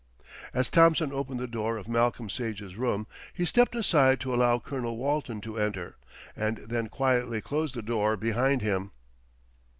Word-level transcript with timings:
As 0.51 0.67
Thompson 0.67 1.13
opened 1.13 1.39
the 1.39 1.45
door 1.45 1.77
of 1.77 1.87
Malcolm 1.87 2.27
Sage's 2.27 2.75
room, 2.75 3.05
he 3.35 3.45
stepped 3.45 3.75
aside 3.75 4.19
to 4.21 4.33
allow 4.33 4.57
Colonel 4.57 4.97
Walton 4.97 5.41
to 5.41 5.59
enter, 5.59 5.95
and 6.35 6.57
then 6.57 6.89
quietly 6.89 7.39
closed 7.39 7.75
the 7.75 7.83
door 7.83 8.17
behind 8.17 8.63
him. 8.63 8.93